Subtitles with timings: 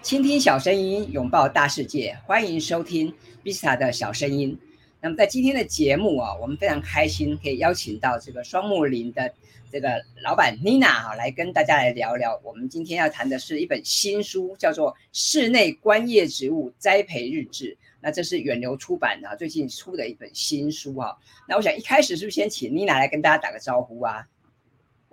[0.00, 4.56] 倾听小声音，拥抱大世界，欢迎收听 Vista 的小声音。
[5.00, 9.30] 那么在今天的节目啊，我们非常开心可以邀请到这个双木林的
[9.70, 12.40] 这个老板 Nina 哈，来跟大家来聊聊。
[12.44, 17.64] 我们今天要谈的是一本新书，叫做《室内观叶植物栽培日志》。
[18.00, 21.18] 那这是远流出版的最近出的一本新书哈。
[21.48, 24.24] 那我想一开始是不是先请 Nina 来跟大家打个招呼啊？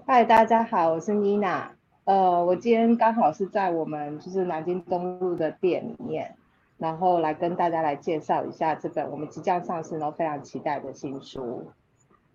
[0.05, 1.69] 嗨，大家好，我是 Nina。
[2.05, 6.35] 呃，我今天刚好是在我们就是南京东路的店里面。
[6.77, 11.71] 然后来跟大家来介绍一下这本我们即将上市，然后非常期待的新书。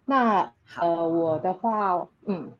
[0.06, 2.50] 那呃，我的话，嗯，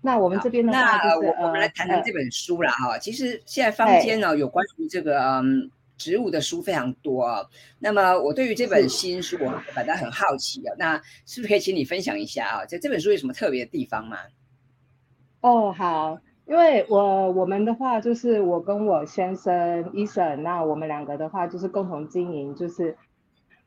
[0.00, 2.98] 那我们这边的话，那我我们来谈谈这本书了哈。
[2.98, 7.44] 其实现在坊间呢有关于这个嗯植物的书非常多啊。
[7.78, 10.74] 那么我对于这本新书，我感到很好奇啊。
[10.78, 12.64] 那是不是可以请你分享一下啊？
[12.66, 14.18] 这这本书有什么特别的地方吗？
[15.40, 16.18] 哦，好。
[16.46, 22.98] 因为我我们的话就是我跟我先生医生，那我们两个的话就是共同经营，就是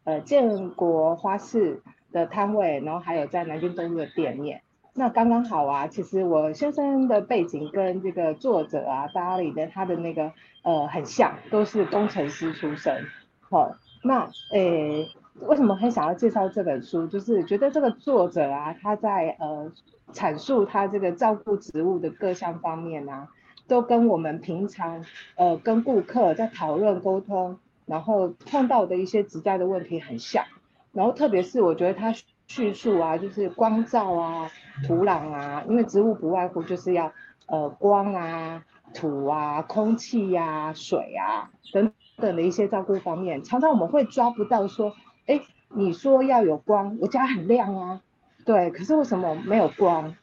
[0.03, 4.61] 呃建国花市的摊位，然后还有在南京东路的店面。
[4.97, 10.31] 那刚刚好啊，其实我先生的背景跟这个作者啊，巴黎的他的那个
[10.63, 13.05] 呃很像，都是工程师出身。
[13.39, 13.71] 好，
[14.03, 15.07] 那诶
[15.41, 17.05] 为什么很想要介绍这本书？
[17.07, 19.71] 就是觉得这个作者啊，他在呃。
[20.13, 23.27] 阐述他这个照顾植物的各项方面啊，
[23.67, 25.03] 都跟我们平常
[25.35, 30.45] 呃跟顾客在讨论沟通，然后碰到的一些植栽的问题很像。
[30.93, 32.13] 然后特别是我觉得他
[32.47, 34.49] 叙述啊，就是光照啊、
[34.85, 37.11] 土壤啊，因为植物不外乎就是要
[37.47, 44.93] 呃光啊、土啊、空气呀、水啊等等的一些照顾方面，常常我们会抓不到说，
[45.27, 48.01] 哎，你说要有光，我家很亮啊。
[48.45, 50.15] 对，可是为什么没有光？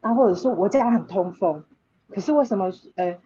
[0.00, 1.64] 啊，或者说我家很通风，
[2.08, 3.18] 可是为什么呃，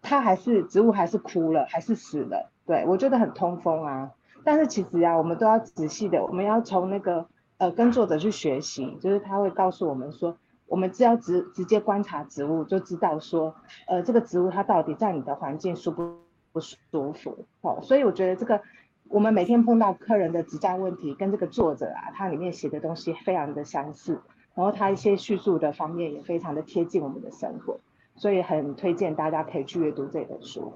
[0.00, 2.50] 它还是植物还是枯了，还是死了？
[2.66, 4.12] 对我觉得很通风啊，
[4.44, 7.26] 但是其实啊，我们都要仔细的，我们要从那个
[7.58, 13.54] 呃跟作者去学习，就是他会告诉我们说，我们只要直直接观察植物，就知道说，
[13.86, 16.16] 呃，这个植物它到底在你的环境舒不
[16.52, 17.46] 不舒服？
[17.62, 18.60] 哦，所以我觉得这个。
[19.10, 24.18] 我们每天碰到客人的指甲问题，跟这个作者啊，他里面写的东西非常的相似，
[24.54, 27.78] 然后他一些叙述的方面也非常的贴近我们的生活，
[28.16, 30.72] 所以很推荐大家可以去阅读这本书。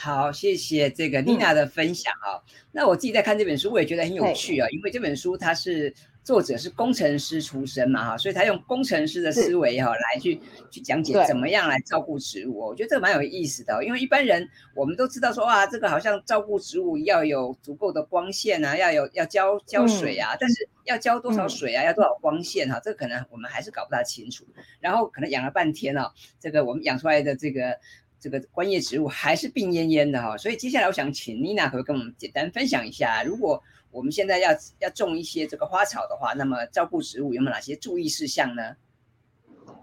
[0.00, 2.38] 好，谢谢这个丽娜的分享啊。
[2.70, 5.92] 那我自己在看这本书，我也觉得很有趣啊，因为这本书它是。
[6.24, 10.38] 作者是工程师出身嘛，哈，所以他用工程师的思维哈来去
[10.70, 13.82] 去讲解怎么样来照顾植物，我觉得这个蛮有意思的。
[13.82, 24.44] 因为一般人我们都知道说，哇，这个好像照顾植物要有足够的光线啊，要有要浇浇水啊，但是要浇多少水啊，要多少光线哈，这个可能我们还是搞不大清楚。
[24.80, 27.78] 然后可能养了半天哦，这个我们养出来的这个
[28.20, 30.36] 这个观叶植物还是病恹恹的哈。
[30.36, 33.62] 所以接下来我想请妮娜可以跟我们简单分享一下，如果。
[33.90, 38.76] 我们现在要要种一些这个花草的话，那么照顾植物有没有哪些注意事项呢？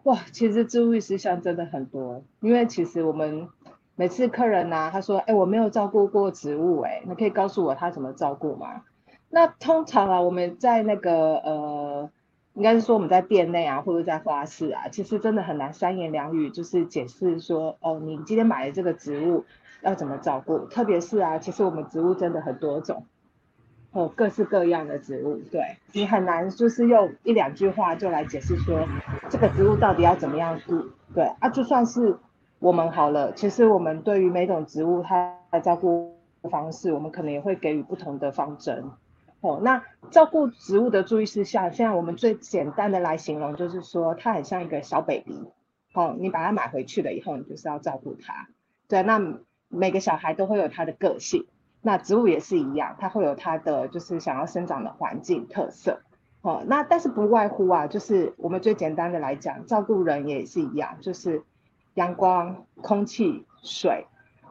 [0.03, 3.49] 哇，其实注意事项真的很多，因为其实我们
[3.95, 8.83] 每次客人呐，他说：“哎，我没有照顾过植物，哎，你可以告诉我他怎么照顾吗？”
[9.27, 12.11] 那通常啊，我们在那个呃，
[12.55, 19.43] 应该是说我们在店内啊，或者在花市啊，其实真的很难三言两语就是解释说，哦，你今天买的这个植物
[19.81, 20.59] 要怎么照顾？
[20.67, 23.05] 特别是啊，其实我们植物真的很多种。
[23.91, 25.61] 哦，各式各样的植物，对
[25.93, 28.85] 你很难就是用一两句话就来解释说
[29.29, 30.83] 这个植物到底要怎么样顾，
[31.13, 32.17] 对啊，就算是
[32.59, 36.13] 我们好了，其实我们对于每种植物它的照顾
[36.49, 38.91] 方式，我们可能也会给予不同的方针。
[39.45, 45.39] 哦，那照顾植物的注意事项，现在我们最简单的来形容就是说，它很像一个小 baby，
[45.93, 48.47] 哦，你把它买回去了以后，你就是要照顾它。
[48.87, 49.21] 对，那
[49.67, 51.45] 每个小孩都会有他的个性。
[51.81, 56.01] 那植物也是一样，它会有它的就是想要生长的环境特色，
[56.41, 61.43] 哦，那但是不外乎啊，就是我们最简单的来讲，照顾人也是一样，就是
[61.93, 64.07] 阳光、空气、水、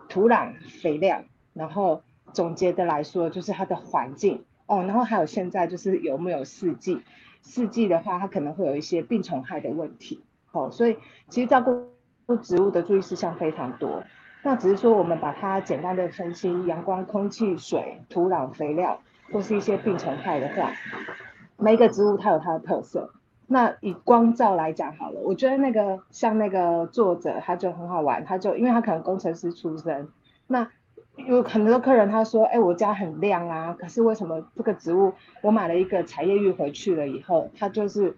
[0.08, 1.24] 土壤、肥料，
[1.54, 2.02] 然后
[2.32, 7.02] 总结的来说就是它的环境哦，然后还有现在就是有没有四季，
[7.42, 10.22] 四季的话它可能会有一些病虫害的问题，
[10.52, 10.96] 哦，所以
[11.28, 14.02] 其实照顾植物的注意事项非常多。
[14.42, 19.00] 那只是说，我们把它简单的分析阳光、空气、水、土壤、肥料，
[19.32, 20.70] 或是一些病虫害的话，
[21.56, 23.10] 每一个植物它有它的特色。
[23.46, 30.08] 那以光照来讲好了，我觉得那个像那个作者他就很好玩，他就因为他可能工程师出身，
[30.46, 30.70] 那
[31.16, 35.12] 有很多客人他说，哎，我家很亮啊，可是为什么这个植物
[35.42, 38.16] 我买了一个彩叶玉回去了以后，它就是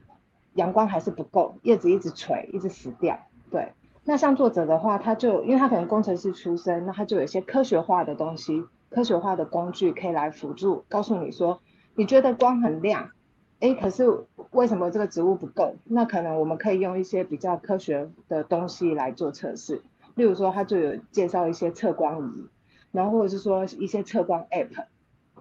[0.54, 3.18] 阳光还是不够，叶子一直垂，一直死掉，
[3.50, 3.72] 对。
[4.08, 11.60] 那像作者的话，他就因为他可能工程师出身，那他就有一些科学化的东西、科学化的工具可以来辅助，告诉你说，
[11.96, 13.10] 你觉得光很亮，
[13.58, 15.74] 哎，可是为什么这个植物不够？
[15.84, 19.82] 那可能我们可以用一些比较科学的东西来做测试，
[20.14, 22.46] 例如说他就有介绍一些测光仪，
[22.96, 24.86] 然后或者是说一些测光 App，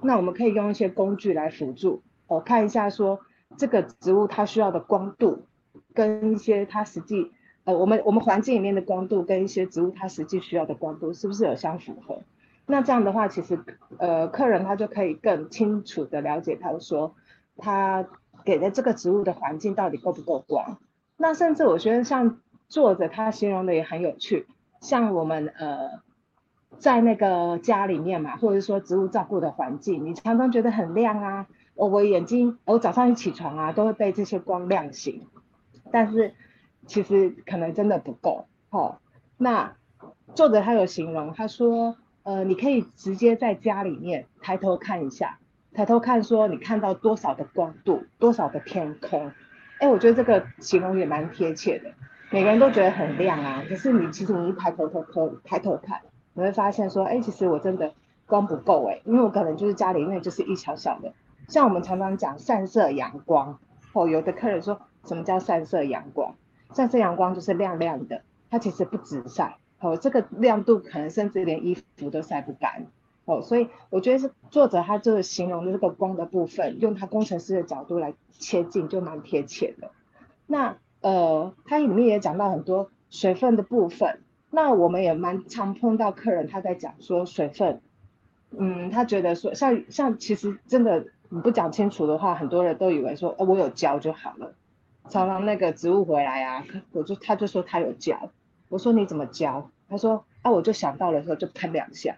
[0.02, 3.22] 那我们可以用一些工具来辅助，我看一下说
[3.58, 5.46] 这个植物它需要的光度
[5.94, 7.32] 跟一些它实际。
[7.64, 12.22] 呃，我们我们环境里面的光度跟一些植物它实际需要的光度是不是有相符合？
[12.68, 13.60] 那这样的话，其实
[13.98, 17.16] 呃，客人他就可以更清楚的了解，他说
[17.58, 18.06] 他
[18.44, 20.78] 给的这个植物的环境到底够不够光。
[21.18, 24.46] 那甚至我觉得像作者他形容的也很有趣，
[24.80, 26.02] 像我们呃
[26.80, 35.28] 在那个家里面嘛，或者说植物照顾的环境，你常常觉得很亮啊，我我眼睛我早上一起床啊，都会被这些光亮醒，
[35.92, 36.34] 但是。
[36.88, 39.00] 其实可能真的不够，哦。
[39.38, 39.74] 那
[40.36, 45.40] 作者他有形容，他说，呃，你可以直接在家里面抬头看一下，
[45.74, 49.32] 抬头看说你看到多少的光度，多少的天空。
[49.80, 51.90] 哎，我觉得这个形容也蛮贴切的。
[52.30, 56.02] 每个人都觉得很亮啊，可是你其实你一抬头头头抬头看，
[56.36, 57.92] 你会发现说，哎，其实我真的
[58.28, 61.12] 光不够哎，因为我可能就是家里面就是一小小的。
[61.48, 63.58] 像我们常常讲散射阳光，
[63.94, 66.36] 哦，有的客人说什么叫散射阳光？
[66.74, 68.22] 散射阳光就是亮亮的，
[68.52, 72.88] 它其实不直晒哦，这个亮度可能甚至连衣服都晒不干
[73.26, 79.92] 哦，所以我觉得是作者他这个形容的这个光的部分，用他工程师的角度来切进就蛮贴切的。
[80.48, 84.20] 那呃，它里面也讲到很多水分的部分，
[84.56, 87.82] 那我们也蛮常碰到客人他在讲说水分，
[88.58, 94.54] 嗯，他觉得说像像其实真的你不讲清楚的话，很多人都以为说哦我有胶就好了。
[95.10, 98.32] 常常那个植物回来啊，我就他就说他有浇，
[98.70, 99.70] 我说你怎么浇？
[99.90, 102.16] 他说啊，我就想到了时候就喷两下，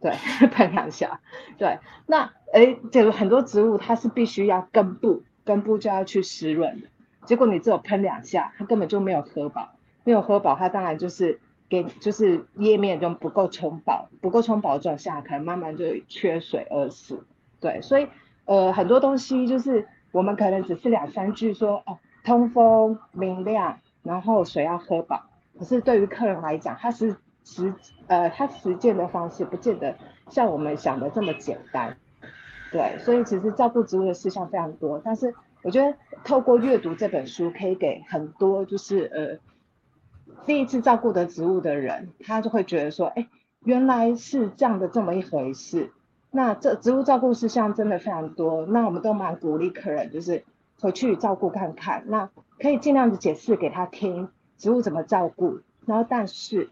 [0.00, 0.10] 对，
[0.50, 1.20] 喷两下，
[1.56, 1.78] 对。
[2.06, 6.88] 那哎，这个很多植物它是必须要根部，根部就要去湿润的，
[7.24, 9.70] 结果你只有喷两下，它根本就没有喝饱，
[10.04, 17.24] 没有喝饱，它当然就是给就是页面就不够充饱，不够充饱状下，可能慢慢就缺水而死，
[17.60, 17.80] 对。
[17.82, 18.08] 所以
[18.44, 21.98] 呃，很多东西就是我们可能只是两三句说哦。
[22.24, 25.26] 通风明亮，然后水要喝饱。
[25.56, 27.72] 可是对于客人来讲，他是实
[28.08, 29.96] 呃，他实践的方式不见得
[30.28, 31.96] 像我们想的这么简单。
[32.72, 35.00] 对，所以其实照顾植物的事项非常多。
[35.04, 39.38] 但是我觉得透过阅读这本书，可以给很多就是呃
[40.44, 43.28] 第一次照顾的植物的人，他就会觉得说，哎，
[43.64, 45.92] 原来是这样的这么一回事。
[46.30, 48.66] 那这植物照顾事项真的非常多。
[48.66, 50.44] 那我们都蛮鼓励客人就是。
[50.78, 52.28] 回去照顾看看，那
[52.60, 54.28] 可以尽量的解释给他听
[54.58, 56.68] 植物怎么照顾，然后但是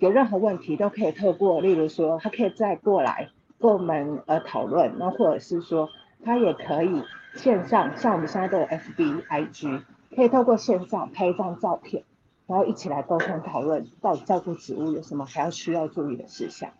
[0.00, 3.30] 有任何问题都可以透过，例如说他可以再过来
[3.60, 5.88] 跟我们呃讨论，那或者是说
[6.24, 7.04] 他也可以
[7.36, 9.82] 线上，像我们现在都有 FB、IG，
[10.16, 12.02] 可以透过线上拍一张照片，
[12.48, 16.72] 然后一起来沟通讨论到底照顾植物有什么还要需要注意的事项。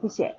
[0.00, 0.34] 谢谢。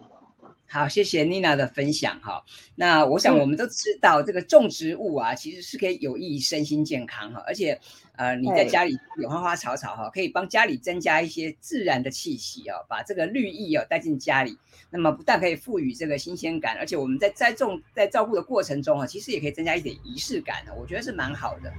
[0.71, 2.43] 好，谢谢妮娜的分享哈。
[2.75, 7.43] 那我想我们都知道，这个种植物啊，其实是可以有益于身心健康哈。
[7.47, 7.79] 而且，
[8.15, 14.57] 呃，你在家里有花花草草哈，可以帮家里增加一些自然的气息哦，把这个绿意哦带进家里。
[14.91, 20.73] 那么不但可以赋予这个新鲜感，而且我们在栽种、在照顾的过程中啊，其实也可以增加一点仪式感的。
[20.75, 21.73] 我觉得是蛮好的。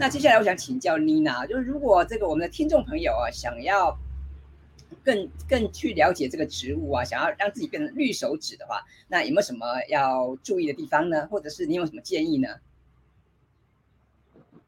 [0.00, 3.96] 那接下来我想请教妮娜，就是如果这个我们的听众朋友啊，想要。
[5.04, 11.26] 更更去了解这个植物啊，想要让自己变成绿手指的话，那有没有什么要注意的地方呢？
[11.28, 12.48] 或者是你有什么建议呢？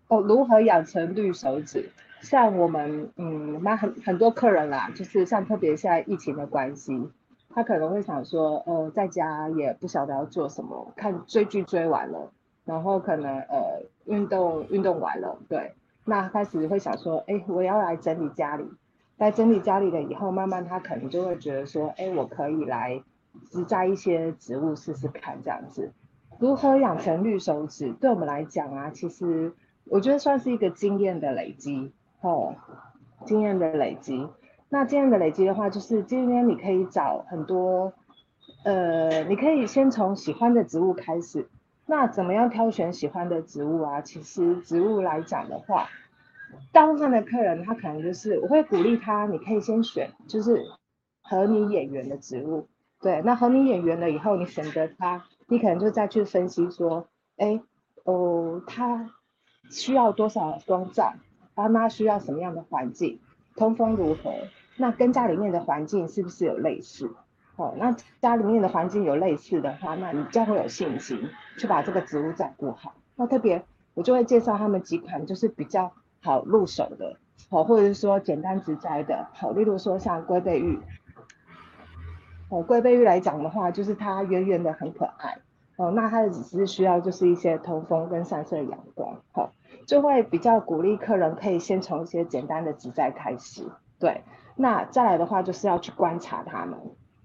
[0.06, 1.90] 哦，如何养成绿手指？
[2.22, 7.10] 像我们，嗯，那很很多客人啦，就是像特别现在疫情的关系，
[7.50, 12.32] 他可能会想说，呃，在家也不晓得要做什么，看追剧追完了，
[12.64, 18.64] 然后可能呃运动运动完了，对，那开始会想说，哎，我要来整理家里。
[19.19, 23.02] 在整理家里了以后，慢慢他可能就会觉得说，哎，我可以来
[23.50, 25.92] 植栽一些植物试试看，这样子。
[26.40, 27.92] 如何养成绿手指？
[27.92, 29.52] 对我们来讲啊，其实
[29.85, 32.57] 我觉得算是一个经验的累积，哦，
[33.25, 34.26] 经验的累积。
[34.69, 37.92] 那经验的累积的话，就是今天你可以找很多，
[38.64, 41.49] 呃，你可以先从喜欢的植物开始。
[41.86, 44.00] 那怎么样挑选喜欢的植物啊？
[44.00, 45.88] 其实植物来讲的话。
[46.70, 50.62] 大部分的客人，他可能就是我会鼓励他，你可以先选就是
[51.22, 52.68] 和你眼缘的植物，
[53.00, 57.08] 对，那和你眼缘了以后，你选择它，你可能就再去分析说，
[57.38, 57.62] 哎，
[58.04, 59.08] 哦，它
[59.70, 61.14] 需要多少光照，
[61.56, 63.18] 它需要什么样的环境，
[63.56, 64.34] 通风如何？
[64.76, 67.14] 那跟家里面的环境是不是有类似？
[67.62, 72.92] 哦，那家里面的环境有类似的话，那你将会有信心去把这个植物照顾好。
[73.14, 73.64] 那特别
[73.95, 77.16] 我就会介绍他们几款就是比较好入手的，
[77.50, 80.81] 哦，或者是说简单植栽的，好，例如说像龟背玉。
[82.49, 85.38] 哦，龟背玉来讲的话，就是它圆圆的很可爱。
[85.76, 89.16] 哦，那它的只是需要就是一些通风跟散射阳光。
[89.31, 89.52] 好，
[89.87, 93.64] 就会比较鼓励客人可以先从一些简单的植栽开始。
[94.00, 94.23] 对，
[94.57, 96.78] 那再来的话就是要去观察它们，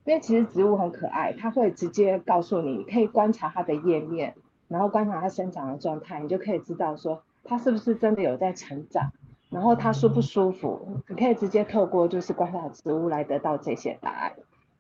[0.08, 4.36] 因为其实植物很可爱，它会直接告诉你，可以观察它的叶面，
[4.70, 9.12] 然后观察它生长的状态，你就可以知道说它是不是真的有在成长，
[9.50, 14.32] 然后它舒不舒服，你可以直接透过就是观察植物来得到这些答案。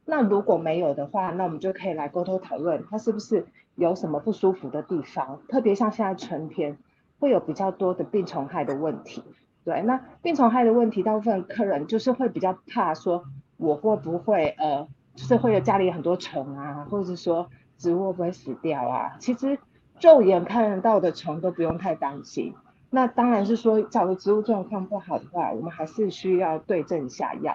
[0.05, 5.41] 那如果没有的话，那我们就可以来沟通讨论，它是不是有什么不舒服的地方？
[5.50, 6.77] 特别像现在春天，
[7.19, 9.22] 会有比较多的病虫害的问题。
[9.65, 13.25] 对，那病虫害的问题，大部分客人就是会比较怕说，
[13.57, 14.88] 我会不会呃，
[15.18, 19.18] 就是会有家里很多虫啊，或者是说植物会不会死掉啊？
[19.20, 19.58] 其实
[20.00, 22.54] 肉眼看到的虫都不用太担心。
[22.92, 27.54] 那当然是说，假如植物状况不好的话，我们还是需要对症下药。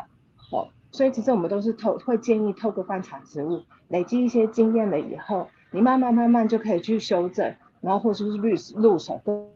[0.51, 0.69] 哦。
[0.91, 9.49] 所以其实我们都是透会建议透过观察植物，累积一些经验了以后，你慢慢慢慢就可以去修正，然后或者是入入手更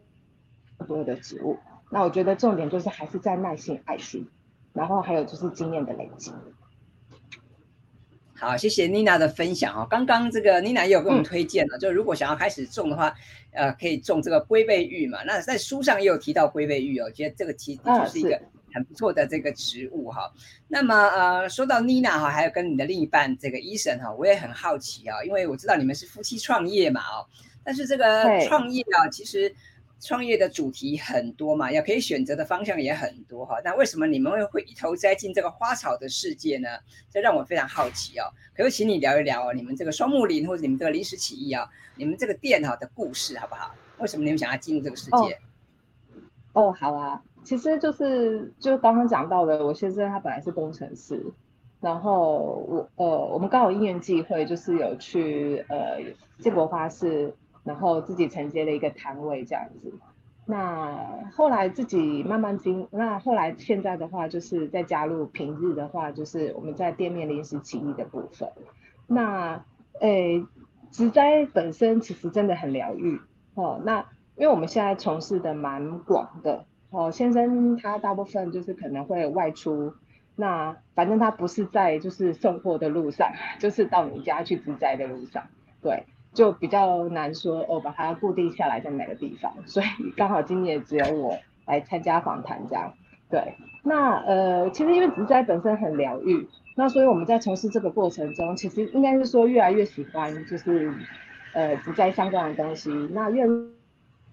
[0.87, 1.59] 多的植物。
[1.91, 4.27] 那我觉得重点就是还是在耐心、爱心，
[4.73, 6.33] 然后还有就是经验的累积。
[8.39, 9.87] 好，谢谢妮娜的分享哦。
[9.89, 13.15] 刚刚这个妮娜也有给我们推荐了，就如果想要开始种的话，
[13.53, 15.23] 呃，可以种这个龟背玉嘛。
[15.25, 18.41] 那在书上也有提到龟背玉哦，觉得这个其实就是一个。
[18.75, 20.31] 很不错的这个植物哈，
[20.69, 27.25] 那么呃，说到妮娜哈，还有跟你的另一半这个医生哈，我也很好奇啊，因为我知道你们是夫妻创业嘛哦，
[27.65, 29.51] 但是这个创业啊，其实
[30.01, 36.69] 创业的主题很多嘛，要可以选择的方向也很多哈，那为什么你们会会一头栽进这个花草的世界呢？
[37.11, 43.75] 这让我非常好奇哦，可不可以请你聊一聊哦你们这个双木林或者你们这个临时起义啊，你们这个店哈的故事好不好？
[43.99, 45.39] 为什么你们想要进入这个世界？
[46.53, 47.23] 哦，好啊。
[47.43, 51.25] 其实就是就刚刚讲到的，我先生他本来是工程师，
[51.81, 55.99] 然后我呃我们刚好因缘际会，就是有去呃
[56.41, 57.33] 建国花市，
[57.67, 59.93] 然后自己承接了一个摊位这样子。
[60.47, 68.49] 那后来自己慢慢经，那后来现在的话，就是再加入平日的话，就是我们在店面临时起意的部分。
[69.09, 69.65] 那
[70.01, 70.47] 诶
[70.91, 73.21] 植栽本身其实真的很疗愈
[73.55, 73.81] 哦。
[73.85, 74.07] 那
[74.37, 76.65] 因为我们现在从事的蛮广的。
[76.91, 79.93] 哦，先生他大部分就是可能会外出，
[80.37, 85.43] 那反正他不是在就是送货的路上， 就是到你家去植栽的路上，
[85.83, 86.05] 对，
[86.37, 92.93] 就比较难说哦，把它固定下来在哪个地方，所以刚好今年只有我来参加访谈这样，
[93.29, 100.95] 对，那呃，其实因为植栽本身很疗愈，那所以我们在从事这个过程中，其实应该是说越来越喜欢就是
[101.55, 103.45] 呃植栽相关的东西，那越。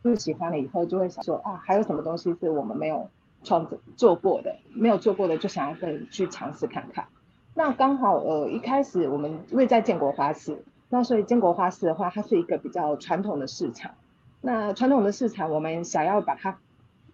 [0.05, 3.09] 越喜欢了以后，就会想说啊，还有什么东西是我们没有
[3.41, 7.05] 创作做过的，没有做过的，就想要跟去尝试看看。
[7.53, 10.61] 那刚好呃，一开始我们因为在建国花市，
[10.93, 13.95] 那所以建国花市的话，它是一个比较传统的市场。
[14.41, 16.59] 那传统的市场，我们想要把它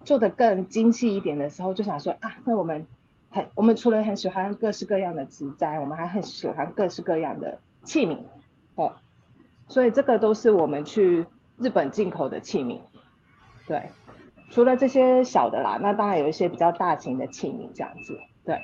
[0.04, 2.86] 做得更精细一点的时候，就想说啊，那我们
[3.30, 8.18] 很，我们除了很喜欢各式各样的植栽，我们还很喜欢各式各样的器皿
[8.76, 8.94] 哦。
[9.70, 11.26] 所以这个都是我们去。
[11.62, 12.80] 日本进口的器皿，
[13.68, 13.90] 对，
[14.50, 18.62] 除了这些小的啦，那当然有一些比较大型的器皿这样子，对。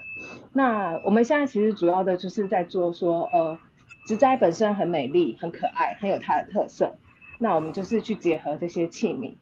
[0.54, 3.60] 那我们现在其实主要的就是在做说，呃，
[4.06, 6.96] 植栽本身很美丽、很可爱、很有它的特色，
[7.40, 9.36] 那我们就是去结合这些器皿。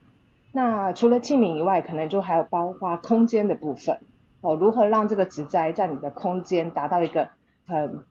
[0.51, 3.99] 那除了器皿以外，可能就还有包括空间的部分
[4.41, 7.29] 哦，如何让这个植栽在你的空间达到一个
[7.65, 8.03] 很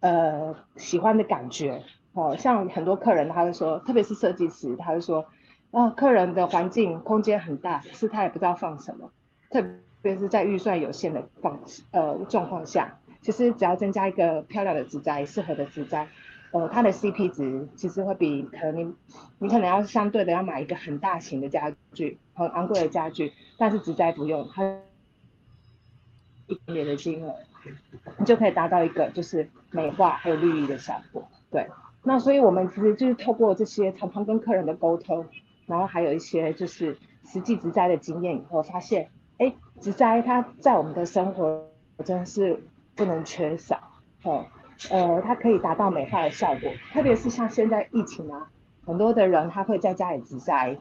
[0.00, 1.82] 呃喜欢的感觉。
[2.12, 5.26] 哦，像很多客人他会说，特别是设计师，他会说，
[5.70, 9.12] 啊，客人的环境空间很大，可是他也不知道放什么，
[9.50, 9.64] 特
[10.02, 11.60] 别是在预算有限的放
[11.92, 16.08] 呃状况下，其实只要增加一个漂亮的植栽，适合的植栽，
[16.52, 18.94] 呃，它的 CP 值其实会比可能你
[19.38, 24.78] 你可能要相对的要买一个很大型的家具，很昂贵的家具，但是植栽不用，它
[26.46, 27.34] 一点点的金额，
[28.18, 31.66] 你就可以达到一个就是美化还有绿意的效果，对。
[32.02, 35.26] 那所以，我们其实就是透过这些常常跟客人的沟通，
[35.66, 36.96] 然后还有一些就是
[37.26, 41.68] 实际植栽的经验以后，发现，哎，植栽它在我们的生活
[42.02, 42.62] 真的是
[42.96, 43.80] 不能缺少，
[44.24, 44.44] 哦，
[44.90, 48.48] 呃，它可以达到美化的效果，特别是像现在疫情啊，
[48.84, 50.78] 很多的人他会在家里植栽，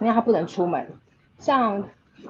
[0.00, 0.94] 因为他不能出门，
[1.38, 1.84] 像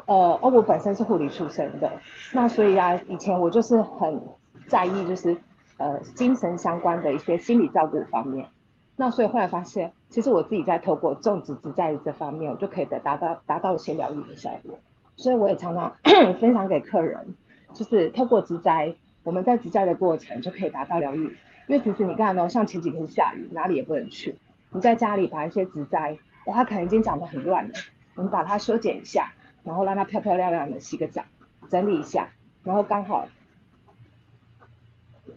[0.07, 1.93] 呃，哦，我本身是护理出身的，
[2.33, 4.21] 那所以啊，以前我就是很
[4.69, 5.37] 在意，就是
[5.79, 8.49] 呃精神相关的一些心理照顾方面。
[8.97, 14.79] 那所以后来发现，其实我自己在透过种植植栽这方面，我就可以得达到达到一些疗愈的效果。
[15.17, 15.95] 所以我也常常
[16.41, 17.35] 分享给客人，
[17.77, 21.37] 就是透过植栽，我们在植栽的过程就可以达到疗愈。
[21.69, 24.37] 因为其实你看哦，像前几天下雨，哪里也不能去，
[24.71, 27.75] 你在家里把一些植栽，哇，它可能已经长得很乱了，
[28.15, 29.33] 我们把它修剪一下。
[29.65, 31.25] 然后让它漂漂亮亮的洗个澡，
[31.69, 32.29] 整理一下，
[32.63, 33.27] 然后刚好，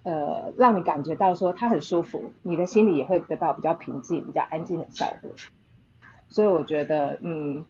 [0.04, 5.32] 呃，让你感觉到说它很舒服，你的心里也会得到比较平静、比较安静的效果。
[6.28, 7.66] 所以我觉得，嗯，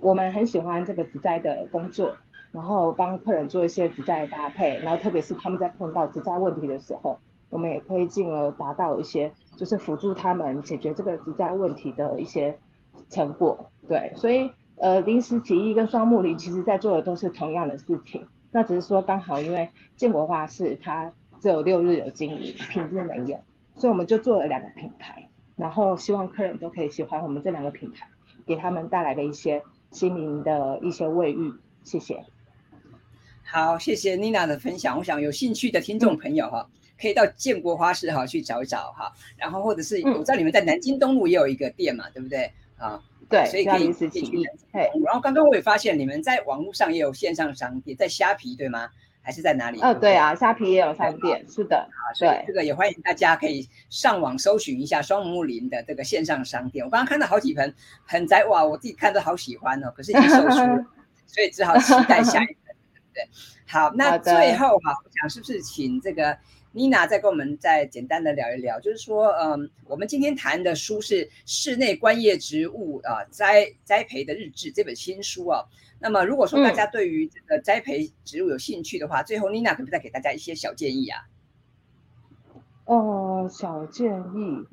[0.00, 2.16] 我们很喜欢这个植栽的工作，
[2.52, 7.18] 然后帮客人做一些植栽的搭配，然后特别是他们在碰到植栽问题的时候，
[7.50, 12.58] 我们也可以进而达到一些，就是辅助他们解决这个植栽问题的一些
[13.08, 13.70] 成果。
[13.88, 14.50] 对，所以。
[14.76, 23.38] 呃，临时起意跟双木林其实在做的都是同样的事情，那只是说刚好因为建国花市它只有六日有经营，平日没有，
[23.76, 28.08] 所以我们就做了两个品牌，然后希望客人都可以喜欢我们这两个品牌，
[28.44, 31.38] 给他们带来的一些心灵的一些慰藉。
[31.84, 32.24] 谢谢。
[33.52, 34.96] 好，谢谢妮娜的分享。
[34.96, 36.66] 我想有兴趣的听众朋友哈，
[36.98, 42.50] 可以到建国花市哈去找一找哈，然后或者是我知道你们在南京东路也有一个店嘛，对不对？
[42.78, 42.98] 啊。
[43.28, 44.38] 对，所以可以自己去。
[45.04, 48.88] 然后刚刚我也发现你们在网络上也有线上商店，在虾皮对吗？
[49.20, 49.78] 还是在哪里？
[49.82, 51.76] 哦，对啊，虾皮也有商店，是的。
[51.76, 56.82] 啊对，这个也欢迎大家可以上网搜寻一下双木林的这个线上商店。
[56.82, 57.74] 我刚刚看到好几盆
[58.08, 60.86] 盆栽，哇，我自己看都好喜欢哦，可是已经售出了，
[61.28, 62.56] 所以只好期待下一盆，
[63.14, 63.28] 对？
[63.66, 66.36] 好，那最后哈，我想是不是请这个。
[66.74, 75.62] 妮娜再跟我们再简单的聊一聊，就是说，嗯，我们今天谈的书是《室内观叶植物啊栽栽培的日志》这本新书啊。
[75.98, 81.20] 那么，如果说大家对于这个栽培植物有兴趣的话，最后妮娜可不可以再给大家一些小建议啊？
[82.86, 84.66] 哦，小建议，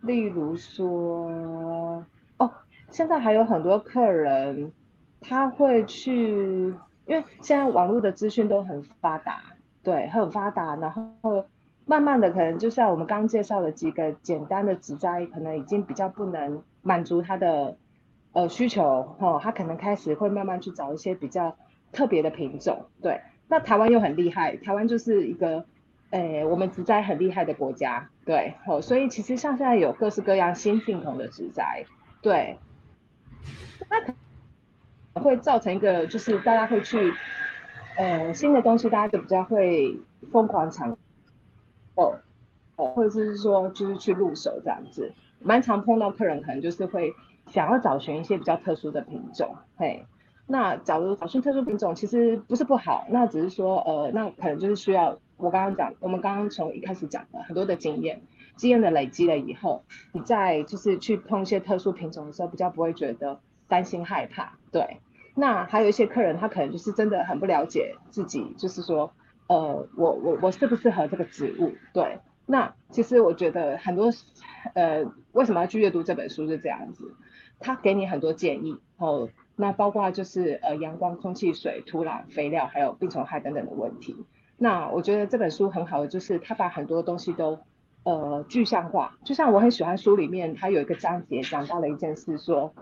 [0.00, 2.04] 例如说，
[2.38, 2.52] 哦，
[2.90, 4.72] 现在还有很多客人
[5.20, 6.74] 他会去，
[7.08, 9.42] 因为现在网络的资讯都很发达。
[9.82, 11.46] 对，很发达，然后
[11.86, 17.78] 慢慢的可能就像我们刚介绍的几个简单的植栽，可能已经比较不能满足他的
[18.32, 21.56] 呃需求，哈，他可能开始会慢慢去找一些比较
[21.90, 22.84] 特别的品种。
[23.00, 25.64] 对，那台湾又很厉害，台湾就是一个，
[26.10, 31.86] 诶，我们植栽很厉害的国家，对，哦，所以其实像现在有各式各样新进口的植栽，
[32.20, 32.58] 对，
[33.88, 34.12] 那
[35.18, 37.12] 会造成一个就是大家会去。
[37.96, 39.98] 呃，新的东西大家就比较会
[40.30, 40.96] 疯狂抢，
[41.96, 42.20] 哦，
[42.76, 47.12] 哦，或者是说就是去入手这样子，蛮常碰到客人可能就是会
[47.48, 50.06] 想要找寻一些比较特殊的品种，嘿，
[50.46, 58.22] 那假如找寻特殊品种其实不是不好，那只是说呃，那可能就是需要我刚刚讲，我们刚刚从一开始讲的很多的经验，
[58.54, 65.00] 经验的累积了以后，你再就是去碰一些特殊品种的时候，比较不会觉得担心害怕，对。
[65.40, 69.12] 那还有一些客人，他可能就是真的很不了解自己，就是说，
[69.46, 71.76] 呃，我我我适不适合这个植物？
[71.92, 74.10] 对，那其实我觉得很多，
[74.74, 77.14] 呃，为什么要去阅读这本书是这样子，
[77.60, 84.16] 他给你很多建议哦，那包括就是呃阳光、空气、水、土壤、肥料，还有病虫害等等的问题。
[84.56, 87.60] 那我觉得这本书很好的就是他把很多东西都
[88.02, 92.74] 呃具象化，就像我很喜欢书里面它有一个章节讲到了一件事，说，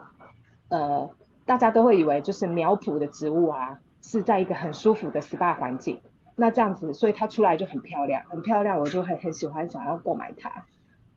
[0.71, 1.11] 呃。
[1.47, 6.01] 大家都会以为就是苗圃的植物啊，是在一个很舒服的 SPA 环境，
[6.35, 10.67] 那这样子，所以它出来就很漂亮，很漂亮，我就很很喜欢想要购买它。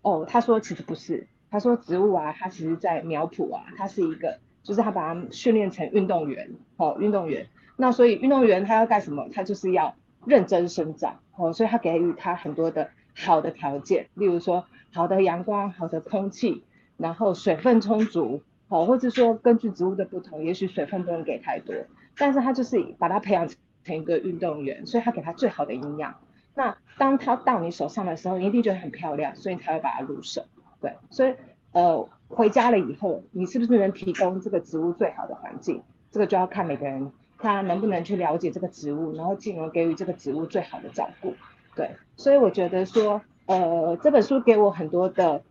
[0.03, 7.47] 哦，他说其实不是，他说植物啊，它其实在苗圃啊，它是一个，就是他把它训练成运动员，哦，运动员。
[7.75, 9.27] 那所以运动员他要干什么？
[9.33, 16.63] 他就是要认真生长，哦，所以他给予他很多的好的条件，例如说好的阳光、好的空气，
[16.97, 18.43] 然后水分充足。
[18.69, 21.75] 好，或者说根据植物的不同，也许水分不能给太多，
[22.17, 23.49] 但是他就是把它培养
[23.83, 26.15] 成一个运动员，所以他给他最好的营养。
[26.53, 30.45] 那当他到你手上的时候，你一定觉得很漂亮，所以才会把它入手。
[30.79, 31.33] 对，所以
[31.71, 35.81] 呃，回家了以后，你是不是能提供这个植物最好的环境？
[36.11, 41.33] 这个就要看每个人他能不能去了解这个植物，然后进而给予这个植物最好的照顾。
[41.75, 45.41] 对，所以我觉得说，呃，这本书给我很多的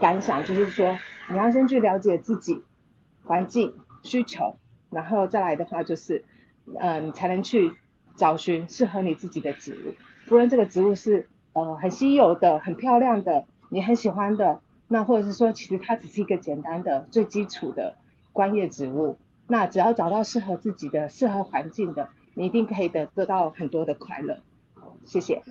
[0.00, 0.98] 感想，就是说。
[1.26, 2.62] 你要先去了解自己
[3.24, 4.58] 环境需求，
[4.90, 6.22] 然后再来的话就是，
[6.78, 7.72] 呃，你才能去
[8.14, 9.94] 找寻适合你自己的植物。
[10.28, 17.96] 不论这个植物是呃很稀有的、很漂亮的、你很喜欢的，那或者是说其实它只是一个简单的、最基础的
[18.34, 24.40] 观叶植物，那只要找到适合自己的、适合环境的，你一定可以得得到很多的快乐。
[25.06, 25.42] 谢谢。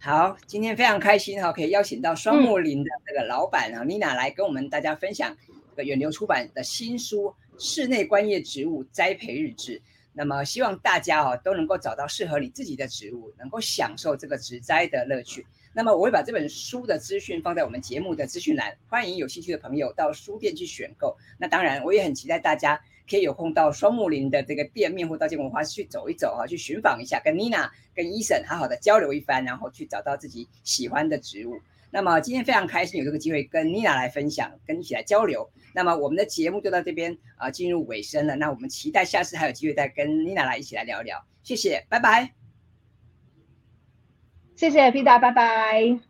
[0.00, 5.36] 好，今天非常开心哈，可以邀请到双木林的这个老板啊妮娜来跟我们大家分享
[5.70, 7.24] 这个远流出版的新书
[7.58, 9.76] 《室内观叶植物栽培日志》。
[10.12, 15.44] 那么希望大家哦都能够找到适合你自己的植物，能够享受这个植栽的乐趣。
[15.72, 21.16] 那么我会把这本书的资讯放在我们节目的资讯栏，欢迎有兴趣的朋友到书店去选购。
[21.38, 31.58] 那当然，我也很期待大家可以有空到双木林的这个店面或到建文花市去走一走啊，去寻访一下，跟妮娜、跟伊森好好的交流一番，然后去找到自己喜欢的植物。
[31.90, 35.50] 那么今天非常开心有这个机会跟妮娜来分享，跟一起来交流。
[35.74, 38.36] 那么我们的节目就到这边啊，进入尾声了。
[38.36, 41.24] 那我们期待下次还有机会再跟妮娜来一起来聊聊。
[41.42, 42.34] 谢谢，拜拜。
[44.54, 46.07] 谢谢 Pita，拜拜。